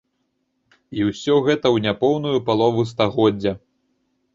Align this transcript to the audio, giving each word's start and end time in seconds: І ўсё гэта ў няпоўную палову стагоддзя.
І 1.01 1.05
ўсё 1.09 1.37
гэта 1.49 1.63
ў 1.63 1.77
няпоўную 1.89 2.35
палову 2.51 2.91
стагоддзя. 2.97 3.59